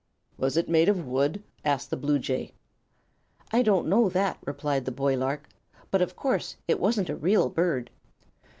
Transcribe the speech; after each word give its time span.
"Was 0.35 0.57
it 0.57 0.67
made 0.67 0.89
of 0.89 1.05
wood?" 1.05 1.43
asked 1.63 1.91
the 1.91 1.95
bluejay. 1.95 2.53
"I 3.51 3.61
don't 3.61 3.87
know 3.87 4.09
that," 4.09 4.39
replied 4.43 4.85
the 4.85 4.91
boy 4.91 5.15
lark; 5.15 5.47
"but 5.91 6.01
of 6.01 6.15
course 6.15 6.55
it 6.67 6.79
wasn't 6.79 7.09
a 7.11 7.15
real 7.15 7.49
bird." 7.49 7.91